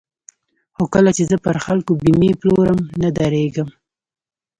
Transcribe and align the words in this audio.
خو 0.75 0.83
کله 0.93 1.11
چې 1.17 1.23
زه 1.29 1.35
پر 1.45 1.55
خلکو 1.65 1.91
بېمې 2.01 2.31
پلورم 2.41 2.79
نه 3.01 3.09
درېږم. 3.17 3.69